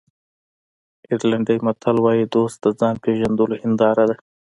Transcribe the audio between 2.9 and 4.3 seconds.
پېژندلو هنداره ده.